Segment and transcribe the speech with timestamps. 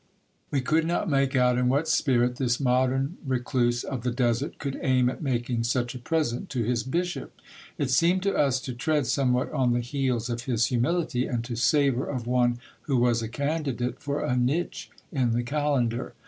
[0.49, 4.79] We could not make out in what spirit this modern recluse of the desert could
[4.81, 7.33] aim at making such a present to his bishop.
[7.77, 11.55] It seemed to us to tread somewhat on the heels of his humility, and to
[11.55, 12.57] savour of one
[12.89, 16.15] who was a candidate for a niche in the calendar.